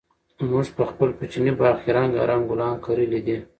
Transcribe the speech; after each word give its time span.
موږ 0.49 0.67
په 0.75 0.83
خپل 0.89 1.09
کوچني 1.17 1.51
باغ 1.59 1.75
کې 1.83 1.89
رنګارنګ 1.97 2.43
ګلان 2.49 2.73
کرلي 2.83 3.19
دي. 3.25 3.37